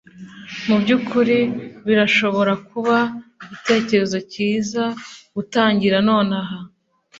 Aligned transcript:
Mubyukuri 0.67 1.37
birashobora 1.87 2.53
kuba 2.69 2.97
igitekerezo 3.45 4.17
cyiza 4.31 4.83
gutangira 5.35 5.97
nonaha. 6.07 6.57